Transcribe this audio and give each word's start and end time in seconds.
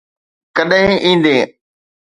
ڪڏھن 0.55 0.89
ايندين؟ 1.05 1.41